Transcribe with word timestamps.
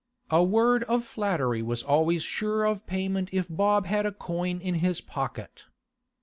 A 0.31 0.43
word 0.43 0.83
of 0.85 1.03
flattery 1.05 1.61
was 1.61 1.83
always 1.83 2.23
sure 2.23 2.65
of 2.65 2.87
payment 2.87 3.29
if 3.31 3.45
Bob 3.47 3.85
had 3.85 4.07
a 4.07 4.11
coin 4.11 4.59
in 4.59 4.73
his 4.81 4.99
pocket. 4.99 5.65